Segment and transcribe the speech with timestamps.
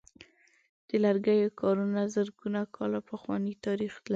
[0.87, 4.09] د لرګیو کارونه زرګونه کاله پخوانۍ تاریخ لري.